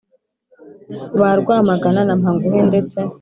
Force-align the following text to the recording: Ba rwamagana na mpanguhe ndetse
Ba 1.19 1.29
rwamagana 1.39 2.01
na 2.07 2.13
mpanguhe 2.19 2.59
ndetse 2.69 2.97